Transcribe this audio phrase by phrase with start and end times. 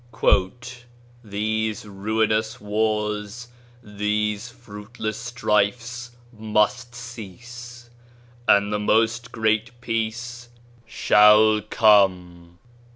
[0.19, 0.83] 16
[1.23, 3.49] "These ruinous wars,
[3.83, 7.91] these fruitless strifes must cease:
[8.47, 10.49] and the Most Great Peace
[10.87, 12.57] shall come